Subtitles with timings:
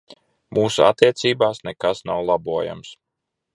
[0.57, 2.93] Mūsu attiecībās nekas nav labojams.